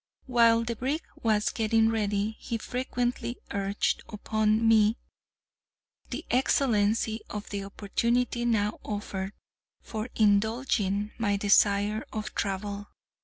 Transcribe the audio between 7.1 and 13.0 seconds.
of the opportunity now offered for indulging my desire of travel.